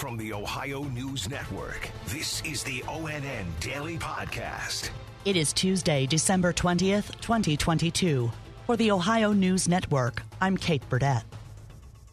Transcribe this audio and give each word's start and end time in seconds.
From 0.00 0.16
the 0.16 0.32
Ohio 0.32 0.84
News 0.84 1.28
Network, 1.28 1.90
this 2.06 2.42
is 2.42 2.62
the 2.62 2.80
ONN 2.88 3.44
Daily 3.60 3.98
Podcast. 3.98 4.88
It 5.26 5.36
is 5.36 5.52
Tuesday, 5.52 6.06
December 6.06 6.54
20th, 6.54 7.20
2022. 7.20 8.32
For 8.64 8.78
the 8.78 8.92
Ohio 8.92 9.34
News 9.34 9.68
Network, 9.68 10.22
I'm 10.40 10.56
Kate 10.56 10.88
Burdett. 10.88 11.24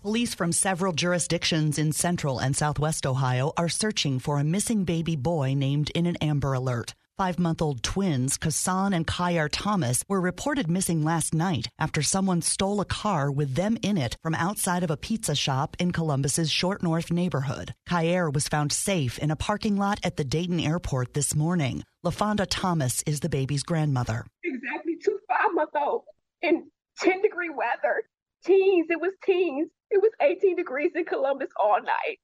Police 0.02 0.36
from 0.36 0.52
several 0.52 0.92
jurisdictions 0.92 1.80
in 1.80 1.94
central 1.94 2.40
and 2.40 2.54
southwest 2.54 3.06
Ohio 3.08 3.54
are 3.56 3.70
searching 3.70 4.20
for 4.20 4.38
a 4.38 4.44
missing 4.44 4.84
baby 4.84 5.16
boy 5.16 5.54
named 5.54 5.90
in 5.96 6.08
an 6.08 6.18
Amber 6.18 6.52
Alert. 6.52 6.94
Five 7.18 7.40
month 7.40 7.64
old 7.64 7.82
twins, 7.82 8.38
Kason 8.38 8.96
and 8.96 9.08
Ky'air 9.08 9.50
Thomas, 9.52 10.04
were 10.08 10.22
reported 10.22 10.70
missing 10.70 11.04
last 11.04 11.34
night 11.34 11.68
after 11.80 12.04
someone 12.04 12.44
stole 12.44 12.80
a 12.80 12.86
car 12.86 13.32
with 13.32 13.56
them 13.56 13.76
in 13.82 13.98
it 13.98 14.16
from 14.22 14.36
outside 14.36 14.84
of 14.84 14.92
a 14.92 14.98
pizza 14.98 15.34
shop 15.34 15.76
in 15.80 15.92
Columbus's 15.92 16.52
Short 16.52 16.84
North 16.84 17.10
neighborhood. 17.10 17.74
Ky'air 17.90 18.32
was 18.32 18.48
found 18.48 18.72
safe 18.72 19.18
in 19.18 19.32
a 19.32 19.36
parking 19.36 19.78
lot 19.78 20.00
at 20.04 20.18
the 20.18 20.24
Dayton 20.24 20.60
airport 20.60 21.16
this 21.16 21.34
morning. 21.34 21.84
LaFonda 22.06 22.46
Thomas 22.48 23.02
is 23.08 23.22
the 23.22 23.30
baby's 23.30 23.64
grandmother. 23.64 24.28
Exactly 24.44 24.98
two 25.04 25.18
five 25.28 25.56
month 25.56 25.72
old 25.76 26.04
in 26.44 26.70
10 27.00 27.24
degree 27.24 27.50
weather. 27.50 28.04
Teens, 28.46 28.86
it 28.92 29.02
was 29.02 29.14
teens. 29.26 29.70
It 29.90 30.04
was 30.04 30.12
18 30.22 30.56
degrees 30.56 30.92
in 30.94 31.06
Columbus 31.06 31.50
all 31.60 31.82
night. 31.82 32.20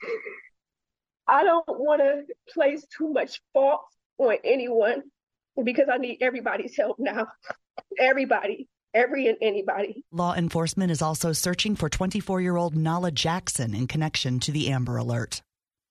I 1.28 1.44
don't 1.44 1.66
want 1.68 2.00
to 2.00 2.22
place 2.54 2.86
too 2.96 3.10
much 3.10 3.42
fault 3.52 3.82
on 4.18 4.36
anyone 4.44 5.02
because 5.62 5.86
I 5.92 5.98
need 5.98 6.18
everybody's 6.20 6.76
help 6.76 6.98
now. 6.98 7.28
Everybody, 7.98 8.68
every 8.94 9.28
and 9.28 9.38
anybody. 9.40 10.04
Law 10.10 10.34
enforcement 10.34 10.90
is 10.90 11.02
also 11.02 11.32
searching 11.32 11.76
for 11.76 11.88
24 11.88 12.40
year 12.40 12.56
old 12.56 12.74
Nalah 12.74 13.14
Jackson 13.14 13.74
in 13.74 13.86
connection 13.86 14.40
to 14.40 14.52
the 14.52 14.70
Amber 14.70 14.96
Alert. 14.96 15.42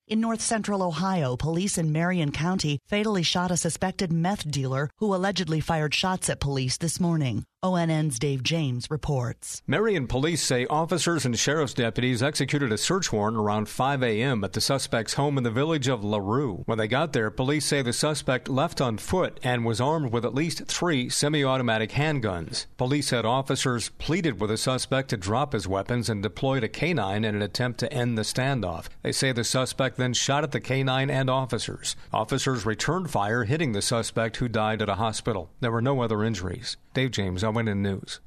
In 0.07 0.21
north 0.21 0.41
central 0.41 0.83
Ohio, 0.83 1.35
police 1.35 1.79
in 1.79 1.91
Marion 1.91 2.31
County 2.31 2.77
fatally 2.87 3.23
shot 3.23 3.49
a 3.49 3.57
suspected 3.57 4.13
meth 4.13 4.49
dealer 4.49 4.91
who 4.99 5.15
allegedly 5.15 5.59
fired 5.59 5.95
shots 5.95 6.29
at 6.29 6.39
police 6.39 6.77
this 6.77 6.99
morning. 6.99 7.43
ONN's 7.65 8.19
Dave 8.19 8.43
James 8.43 8.91
reports. 8.91 9.63
Marion 9.65 10.05
police 10.05 10.43
say 10.43 10.67
officers 10.67 11.25
and 11.25 11.37
sheriff's 11.37 11.73
deputies 11.73 12.21
executed 12.21 12.71
a 12.71 12.77
search 12.77 13.11
warrant 13.11 13.37
around 13.37 13.67
5 13.67 14.03
a.m. 14.03 14.43
at 14.43 14.53
the 14.53 14.61
suspect's 14.61 15.15
home 15.15 15.35
in 15.35 15.43
the 15.43 15.49
village 15.49 15.87
of 15.87 16.03
LaRue. 16.03 16.61
When 16.67 16.77
they 16.77 16.87
got 16.87 17.13
there, 17.13 17.31
police 17.31 17.65
say 17.65 17.81
the 17.81 17.91
suspect 17.91 18.47
left 18.47 18.81
on 18.81 18.99
foot 18.99 19.39
and 19.41 19.65
was 19.65 19.81
armed 19.81 20.11
with 20.11 20.25
at 20.25 20.35
least 20.35 20.65
three 20.67 21.09
semi 21.09 21.43
automatic 21.43 21.93
handguns. 21.93 22.67
Police 22.77 23.07
said 23.07 23.25
officers 23.25 23.89
pleaded 23.97 24.39
with 24.39 24.51
the 24.51 24.57
suspect 24.57 25.09
to 25.09 25.17
drop 25.17 25.53
his 25.53 25.67
weapons 25.67 26.07
and 26.07 26.21
deployed 26.21 26.63
a 26.63 26.69
canine 26.69 27.25
in 27.25 27.33
an 27.33 27.41
attempt 27.41 27.79
to 27.79 27.91
end 27.91 28.15
the 28.15 28.21
standoff. 28.21 28.89
They 29.01 29.11
say 29.11 29.31
the 29.31 29.43
suspect 29.43 29.97
then 29.97 30.13
shot 30.13 30.43
at 30.43 30.51
the 30.51 30.59
canine 30.61 31.09
and 31.09 31.31
officers. 31.31 31.95
Officers 32.13 32.63
returned 32.63 33.09
fire, 33.09 33.45
hitting 33.45 33.71
the 33.71 33.81
suspect 33.81 34.37
who 34.37 34.47
died 34.47 34.83
at 34.83 34.89
a 34.89 34.95
hospital. 34.95 35.49
There 35.61 35.71
were 35.71 35.81
no 35.81 36.01
other 36.01 36.23
injuries. 36.23 36.77
Dave 36.93 37.11
James, 37.11 37.43
ONN 37.55 37.77
News. 37.77 38.19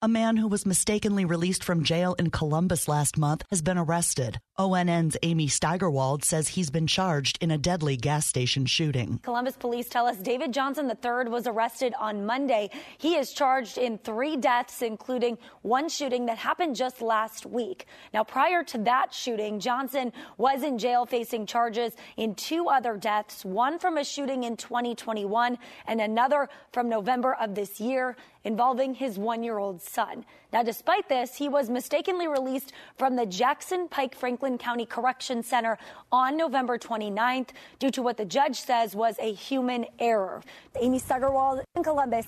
A 0.00 0.08
man 0.08 0.36
who 0.36 0.48
was 0.48 0.66
mistakenly 0.66 1.24
released 1.24 1.64
from 1.64 1.82
jail 1.82 2.14
in 2.18 2.30
Columbus 2.30 2.88
last 2.88 3.16
month 3.16 3.42
has 3.50 3.62
been 3.62 3.78
arrested. 3.78 4.38
ONN's 4.56 5.16
Amy 5.24 5.48
Steigerwald 5.48 6.24
says 6.24 6.46
he's 6.46 6.70
been 6.70 6.86
charged 6.86 7.42
in 7.42 7.50
a 7.50 7.58
deadly 7.58 7.96
gas 7.96 8.24
station 8.24 8.66
shooting. 8.66 9.18
Columbus 9.24 9.56
police 9.56 9.88
tell 9.88 10.06
us 10.06 10.16
David 10.18 10.52
Johnson 10.52 10.88
III 10.88 11.28
was 11.28 11.48
arrested 11.48 11.92
on 11.98 12.24
Monday. 12.24 12.70
He 12.96 13.16
is 13.16 13.32
charged 13.32 13.78
in 13.78 13.98
three 13.98 14.36
deaths, 14.36 14.80
including 14.80 15.38
one 15.62 15.88
shooting 15.88 16.26
that 16.26 16.38
happened 16.38 16.76
just 16.76 17.02
last 17.02 17.46
week. 17.46 17.86
Now, 18.12 18.22
prior 18.22 18.62
to 18.62 18.78
that 18.78 19.12
shooting, 19.12 19.58
Johnson 19.58 20.12
was 20.36 20.62
in 20.62 20.78
jail 20.78 21.04
facing 21.04 21.46
charges 21.46 21.94
in 22.16 22.36
two 22.36 22.68
other 22.68 22.96
deaths, 22.96 23.44
one 23.44 23.80
from 23.80 23.98
a 23.98 24.04
shooting 24.04 24.44
in 24.44 24.56
2021 24.56 25.58
and 25.88 26.00
another 26.00 26.48
from 26.72 26.88
November 26.88 27.34
of 27.34 27.56
this 27.56 27.80
year 27.80 28.16
involving 28.44 28.94
his 28.94 29.18
one 29.18 29.42
year 29.42 29.58
old 29.58 29.82
son. 29.82 30.24
Now, 30.52 30.62
despite 30.62 31.08
this, 31.08 31.34
he 31.34 31.48
was 31.48 31.68
mistakenly 31.68 32.28
released 32.28 32.72
from 32.96 33.16
the 33.16 33.26
Jackson 33.26 33.88
Pike 33.88 34.14
Franklin 34.14 34.43
County 34.58 34.86
Correction 34.86 35.42
Center 35.42 35.78
on 36.12 36.36
November 36.36 36.78
29th 36.78 37.48
due 37.78 37.90
to 37.90 38.02
what 38.02 38.16
the 38.16 38.24
judge 38.24 38.60
says 38.60 38.94
was 38.94 39.16
a 39.18 39.32
human 39.32 39.86
error. 39.98 40.42
Amy 40.78 40.98
Steigerwald 40.98 41.62
in 41.74 41.82
Columbus. 41.82 42.26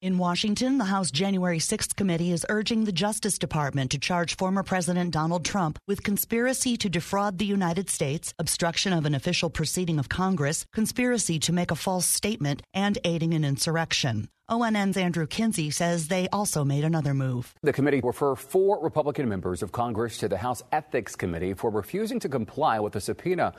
In 0.00 0.18
Washington, 0.18 0.78
the 0.78 0.86
House 0.86 1.12
January 1.12 1.60
6th 1.60 1.94
committee 1.94 2.32
is 2.32 2.44
urging 2.48 2.84
the 2.84 2.90
Justice 2.90 3.38
Department 3.38 3.92
to 3.92 4.00
charge 4.00 4.36
former 4.36 4.64
President 4.64 5.12
Donald 5.12 5.44
Trump 5.44 5.78
with 5.86 6.02
conspiracy 6.02 6.76
to 6.78 6.88
defraud 6.88 7.38
the 7.38 7.44
United 7.44 7.88
States, 7.88 8.34
obstruction 8.38 8.92
of 8.92 9.06
an 9.06 9.14
official 9.14 9.48
proceeding 9.48 10.00
of 10.00 10.08
Congress, 10.08 10.66
conspiracy 10.72 11.38
to 11.38 11.52
make 11.52 11.70
a 11.70 11.76
false 11.76 12.06
statement, 12.06 12.62
and 12.74 12.98
aiding 13.04 13.32
an 13.34 13.44
insurrection. 13.44 14.28
ONN's 14.52 14.98
Andrew 14.98 15.26
Kinsey 15.26 15.70
says 15.70 16.08
they 16.08 16.28
also 16.28 16.62
made 16.62 16.84
another 16.84 17.14
move. 17.14 17.54
The 17.62 17.72
committee 17.72 18.02
refer 18.04 18.34
four 18.34 18.82
Republican 18.82 19.28
members 19.28 19.62
of 19.62 19.72
Congress 19.72 20.18
to 20.18 20.28
the 20.28 20.36
House 20.36 20.62
Ethics 20.72 21.16
Committee 21.16 21.54
for 21.54 21.70
refusing 21.70 22.20
to 22.20 22.28
comply 22.28 22.78
with 22.78 22.94
a 22.96 23.00
subpoena. 23.00 23.54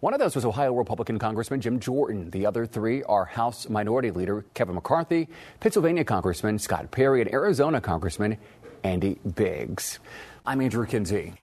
One 0.00 0.14
of 0.14 0.20
those 0.20 0.34
was 0.34 0.46
Ohio 0.46 0.72
Republican 0.72 1.18
Congressman 1.18 1.60
Jim 1.60 1.78
Jordan. 1.80 2.30
The 2.30 2.46
other 2.46 2.64
three 2.64 3.02
are 3.02 3.26
House 3.26 3.68
Minority 3.68 4.10
Leader 4.10 4.46
Kevin 4.54 4.76
McCarthy, 4.76 5.28
Pennsylvania 5.60 6.04
Congressman 6.04 6.58
Scott 6.58 6.90
Perry, 6.90 7.20
and 7.20 7.32
Arizona 7.32 7.80
Congressman 7.80 8.38
Andy 8.84 9.18
Biggs. 9.34 9.98
I'm 10.46 10.60
Andrew 10.62 10.86
Kinsey. 10.86 11.34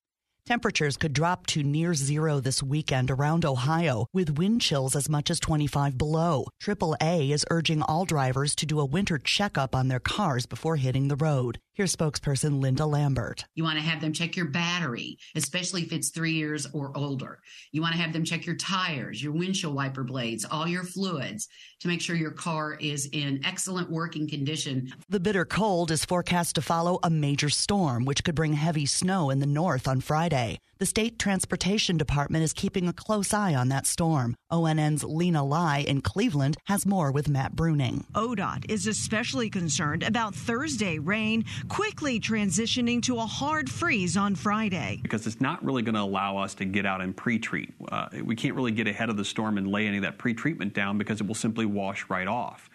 Temperatures 0.48 0.96
could 0.96 1.12
drop 1.12 1.48
to 1.48 1.64
near 1.64 1.96
zero 1.96 2.40
this 2.40 2.62
weekend 2.62 3.10
around 3.10 3.44
Ohio, 3.44 4.06
with 4.14 4.38
wind 4.38 4.62
chills 4.62 4.96
as 4.96 5.10
much 5.10 5.32
as 5.32 5.40
25 5.40 5.98
below. 5.98 6.46
AAA 6.62 7.32
is 7.32 7.48
urging 7.50 7.82
all 7.82 8.06
drivers 8.06 8.54
to 8.54 8.68
do 8.68 8.80
a 8.80 8.86
winter 8.86 9.18
checkup 9.18 9.74
on 9.74 9.88
their 9.88 10.00
cars 10.00 10.46
before 10.46 10.76
hitting 10.76 11.08
the 11.08 11.16
road. 11.16 11.58
Here's 11.76 11.94
spokesperson 11.94 12.62
Linda 12.62 12.86
Lambert. 12.86 13.44
You 13.54 13.66
want 13.66 13.78
to 13.78 13.84
have 13.84 14.00
them 14.00 14.14
check 14.14 14.38
your 14.38 14.46
battery, 14.46 15.18
especially 15.36 15.82
if 15.82 15.92
it's 15.92 16.10
three 16.10 16.32
years 16.32 16.66
or 16.72 16.96
older. 16.96 17.40
You 17.74 17.82
want 17.82 17.96
to 17.96 18.02
have 18.02 18.14
them 18.14 18.24
check 18.24 18.46
your 18.46 18.56
tires, 18.56 19.22
your 19.22 19.34
windshield 19.34 19.76
wiper 19.76 20.06
blades, 20.06 20.46
all 20.50 20.70
your 20.70 20.86
fluids 20.86 21.50
to 21.82 21.90
make 21.90 22.00
sure 22.00 22.16
your 22.16 22.32
car 22.32 22.76
is 22.76 23.10
in 23.12 23.42
excellent 23.44 23.92
working 23.92 24.30
condition. 24.30 24.94
The 25.10 25.20
bitter 25.20 25.44
cold 25.44 25.92
is 25.92 26.06
forecast 26.06 26.56
to 26.56 26.62
follow 26.62 26.98
a 27.04 27.10
major 27.10 27.50
storm, 27.50 28.06
which 28.06 28.24
could 28.24 28.36
bring 28.36 28.54
heavy 28.54 28.86
snow 28.86 29.30
in 29.30 29.40
the 29.40 29.46
north 29.46 29.86
on 29.86 30.00
Friday. 30.00 30.60
The 30.78 30.86
state 30.86 31.18
transportation 31.18 31.96
department 31.96 32.44
is 32.44 32.52
keeping 32.52 32.90
a 32.90 32.94
close 32.94 33.34
eye 33.34 33.56
on 33.56 33.70
that 33.70 33.88
storm. 33.88 34.36
ONN's 34.52 35.06
Lena 35.06 35.42
Lai 35.42 35.86
in 35.88 36.02
Cleveland 36.02 36.58
has 36.66 36.86
more 36.86 37.14
with 37.14 37.30
Matt 37.30 37.56
Bruning. 37.56 38.04
ODOT 38.14 38.70
is 38.70 38.86
especially 38.86 39.50
concerned 39.50 40.04
about 40.04 40.36
Thursday 40.36 41.00
rain 41.00 41.46
quickly 41.70 42.20
transitioning 42.20 43.02
to 43.04 43.16
a 43.16 43.26
hard 43.26 43.70
freeze 43.70 44.18
on 44.18 44.36
Friday. 44.36 45.00
Because 45.02 45.26
it's 45.26 45.40
not 45.40 45.64
really 45.64 45.82
going 45.82 45.96
to 45.96 46.02
allow 46.02 46.36
us 46.40 46.54
to 46.56 46.66
get 46.66 46.86
out 46.86 47.00
and 47.00 47.16
pre 47.16 47.40
treat. 47.40 47.74
Uh, 47.90 48.10
we 48.26 48.36
can't 48.36 48.54
really 48.54 48.74
get 48.74 48.86
ahead 48.86 49.10
of 49.10 49.16
the 49.16 49.24
storm 49.24 49.58
and 49.58 49.70
lay 49.70 49.88
any 49.88 49.96
of 49.96 50.04
that 50.04 50.18
pre 50.18 50.34
treatment 50.34 50.74
down 50.74 50.98
because 50.98 51.22
it 51.22 51.28
will 51.28 51.36
simply 51.36 51.66
wash 51.66 52.10
right 52.10 52.28
off. 52.28 52.70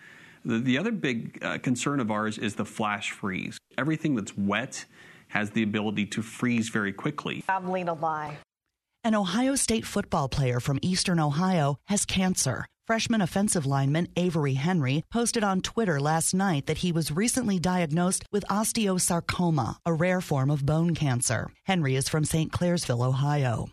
The, 0.46 0.58
the 0.58 0.78
other 0.78 0.90
big 0.90 1.38
uh, 1.42 1.58
concern 1.58 2.00
of 2.00 2.10
ours 2.10 2.38
is 2.38 2.54
the 2.54 2.64
flash 2.64 3.10
freeze. 3.10 3.58
Everything 3.76 4.14
that's 4.14 4.34
wet 4.38 4.86
has 5.30 5.50
the 5.50 5.62
ability 5.62 6.06
to 6.06 6.22
freeze 6.22 6.68
very 6.68 6.92
quickly. 6.92 7.42
I'm 7.48 7.70
Lena 7.70 7.94
Lai. 7.94 8.38
An 9.02 9.14
Ohio 9.14 9.54
State 9.54 9.86
football 9.86 10.28
player 10.28 10.60
from 10.60 10.78
Eastern 10.82 11.18
Ohio 11.18 11.78
has 11.86 12.04
cancer. 12.04 12.66
Freshman 12.86 13.22
offensive 13.22 13.64
lineman 13.66 14.08
Avery 14.16 14.54
Henry 14.54 15.04
posted 15.12 15.44
on 15.44 15.60
Twitter 15.62 16.00
last 16.00 16.34
night 16.34 16.66
that 16.66 16.78
he 16.78 16.92
was 16.92 17.12
recently 17.12 17.58
diagnosed 17.58 18.24
with 18.32 18.44
osteosarcoma, 18.50 19.76
a 19.86 19.92
rare 19.92 20.20
form 20.20 20.50
of 20.50 20.66
bone 20.66 20.94
cancer. 20.94 21.50
Henry 21.64 21.94
is 21.94 22.08
from 22.08 22.24
St. 22.24 22.50
Clairsville, 22.50 23.06
Ohio. 23.06 23.68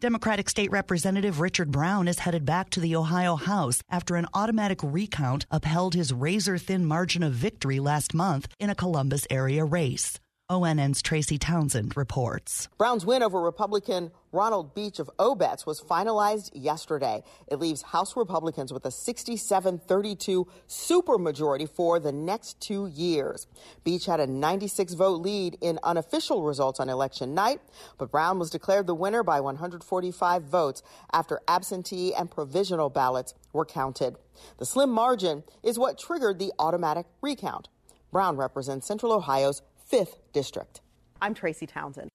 Democratic 0.00 0.48
State 0.48 0.70
Representative 0.70 1.40
Richard 1.40 1.70
Brown 1.72 2.06
is 2.08 2.20
headed 2.20 2.44
back 2.44 2.70
to 2.70 2.80
the 2.80 2.94
Ohio 2.94 3.36
House 3.36 3.80
after 3.88 4.16
an 4.16 4.26
automatic 4.34 4.80
recount 4.82 5.46
upheld 5.50 5.94
his 5.94 6.12
razor 6.12 6.58
thin 6.58 6.84
margin 6.84 7.22
of 7.22 7.32
victory 7.32 7.80
last 7.80 8.12
month 8.12 8.48
in 8.60 8.70
a 8.70 8.74
Columbus 8.74 9.26
area 9.30 9.64
race. 9.64 10.20
ONN's 10.50 11.02
Tracy 11.02 11.36
Townsend 11.36 11.94
reports. 11.94 12.70
Brown's 12.78 13.04
win 13.04 13.22
over 13.22 13.38
Republican 13.38 14.10
Ronald 14.32 14.74
Beach 14.74 14.98
of 14.98 15.10
Obetz 15.18 15.66
was 15.66 15.78
finalized 15.78 16.48
yesterday. 16.54 17.22
It 17.48 17.58
leaves 17.58 17.82
House 17.82 18.16
Republicans 18.16 18.72
with 18.72 18.86
a 18.86 18.90
67 18.90 19.78
32 19.78 20.46
supermajority 20.66 21.68
for 21.68 22.00
the 22.00 22.12
next 22.12 22.58
two 22.62 22.86
years. 22.86 23.46
Beach 23.84 24.06
had 24.06 24.20
a 24.20 24.26
96 24.26 24.94
vote 24.94 25.20
lead 25.20 25.58
in 25.60 25.78
unofficial 25.82 26.42
results 26.42 26.80
on 26.80 26.88
election 26.88 27.34
night, 27.34 27.60
but 27.98 28.10
Brown 28.10 28.38
was 28.38 28.48
declared 28.48 28.86
the 28.86 28.94
winner 28.94 29.22
by 29.22 29.42
145 29.42 30.44
votes 30.44 30.82
after 31.12 31.42
absentee 31.46 32.14
and 32.14 32.30
provisional 32.30 32.88
ballots 32.88 33.34
were 33.52 33.66
counted. 33.66 34.16
The 34.56 34.64
slim 34.64 34.88
margin 34.88 35.44
is 35.62 35.78
what 35.78 35.98
triggered 35.98 36.38
the 36.38 36.54
automatic 36.58 37.04
recount. 37.20 37.68
Brown 38.10 38.38
represents 38.38 38.86
Central 38.86 39.12
Ohio's 39.12 39.60
5th 39.90 40.16
District. 40.32 40.80
I'm 41.20 41.34
Tracy 41.34 41.66
Townsend. 41.66 42.10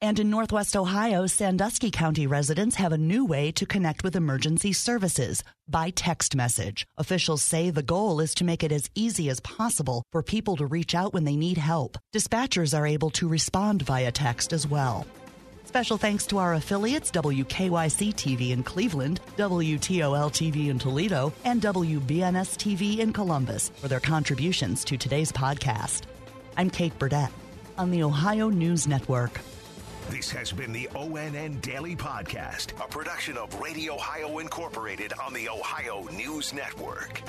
And 0.00 0.20
in 0.20 0.30
Northwest 0.30 0.76
Ohio, 0.76 1.26
Sandusky 1.26 1.90
County 1.90 2.28
residents 2.28 2.76
have 2.76 2.92
a 2.92 2.98
new 2.98 3.24
way 3.24 3.50
to 3.52 3.66
connect 3.66 4.04
with 4.04 4.14
emergency 4.14 4.72
services 4.72 5.42
by 5.68 5.90
text 5.90 6.36
message. 6.36 6.86
Officials 6.98 7.42
say 7.42 7.70
the 7.70 7.82
goal 7.82 8.20
is 8.20 8.32
to 8.34 8.44
make 8.44 8.62
it 8.62 8.70
as 8.70 8.88
easy 8.94 9.28
as 9.28 9.40
possible 9.40 10.04
for 10.12 10.22
people 10.22 10.56
to 10.56 10.66
reach 10.66 10.94
out 10.94 11.12
when 11.12 11.24
they 11.24 11.34
need 11.34 11.58
help. 11.58 11.98
Dispatchers 12.14 12.78
are 12.78 12.86
able 12.86 13.10
to 13.10 13.28
respond 13.28 13.82
via 13.82 14.12
text 14.12 14.52
as 14.52 14.66
well. 14.68 15.04
Special 15.64 15.98
thanks 15.98 16.26
to 16.26 16.38
our 16.38 16.54
affiliates 16.54 17.10
WKYC 17.10 18.14
TV 18.14 18.52
in 18.52 18.62
Cleveland, 18.62 19.20
WTOL 19.36 20.30
TV 20.30 20.68
in 20.68 20.78
Toledo, 20.78 21.32
and 21.44 21.60
WBNS 21.60 22.56
TV 22.56 23.00
in 23.00 23.12
Columbus 23.12 23.70
for 23.70 23.88
their 23.88 24.00
contributions 24.00 24.84
to 24.84 24.96
today's 24.96 25.32
podcast. 25.32 26.04
I'm 26.58 26.70
Kate 26.70 26.98
Burdett 26.98 27.30
on 27.78 27.92
the 27.92 28.02
Ohio 28.02 28.48
News 28.48 28.88
Network. 28.88 29.40
This 30.10 30.28
has 30.32 30.50
been 30.50 30.72
the 30.72 30.88
ONN 30.92 31.60
Daily 31.60 31.94
Podcast, 31.94 32.72
a 32.84 32.88
production 32.88 33.36
of 33.36 33.54
Radio 33.60 33.94
Ohio 33.94 34.38
Incorporated 34.38 35.12
on 35.24 35.32
the 35.32 35.48
Ohio 35.48 36.08
News 36.12 36.52
Network. 36.52 37.22